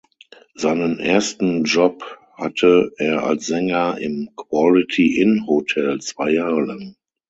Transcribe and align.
Seinen 0.55 0.97
ersten 0.97 1.63
Job 1.63 2.17
hatte 2.33 2.91
er 2.97 3.23
als 3.23 3.45
Sänger 3.45 3.99
im 3.99 4.31
Quality 4.35 5.19
Inn 5.21 5.45
Hotel 5.45 6.01
zwei 6.01 6.31
Jahre 6.31 6.61
lang. 6.65 6.95